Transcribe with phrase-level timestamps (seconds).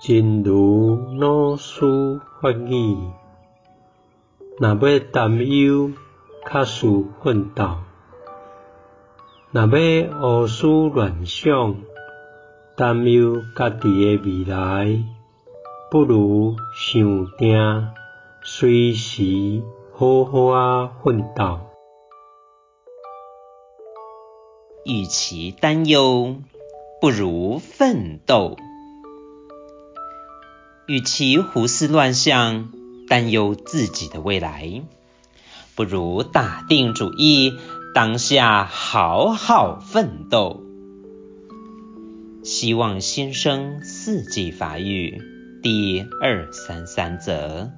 [0.00, 2.96] 真如老师法语，
[4.58, 5.90] 若要担忧
[6.48, 6.86] 较事
[7.20, 7.78] 奋斗，
[9.50, 11.74] 若要胡思乱想，
[12.76, 15.02] 担忧家己的未来，
[15.90, 17.88] 不如想定
[18.44, 21.58] 随时好好啊奋斗。
[24.84, 26.36] 与其担忧，
[27.00, 28.56] 不如奋斗。
[30.88, 32.70] 与其胡思乱想，
[33.08, 34.82] 担忧自己的未来，
[35.74, 37.52] 不如打定主意，
[37.94, 40.62] 当下好好奋斗。
[42.42, 45.20] 希望新生四季发育
[45.62, 47.70] 第二三三则。